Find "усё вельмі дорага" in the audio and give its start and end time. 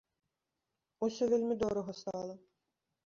1.07-1.91